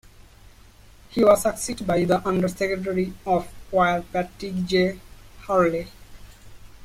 [1.11, 4.99] He was succeeded by the Under Secretary of War Patrick J.
[5.47, 5.89] Hurley.